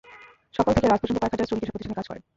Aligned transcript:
সকাল 0.57 0.71
থেকে 0.77 0.87
রাত 0.91 0.99
পর্যন্ত 1.01 1.17
কয়েক 1.21 1.33
হাজার 1.33 1.47
শ্রমিক 1.47 1.63
এসব 1.65 1.73
প্রতিষ্ঠানে 1.73 1.97
কাজ 1.99 2.07
করেন। 2.09 2.23